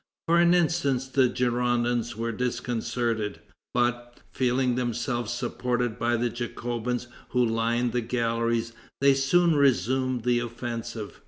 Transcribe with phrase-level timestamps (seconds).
[0.27, 3.39] For an instant the Girondins were disconcerted;
[3.71, 10.39] but, feeling themselves supported by the Jacobins who lined the galleries, they soon resumed the
[10.39, 11.19] offensive.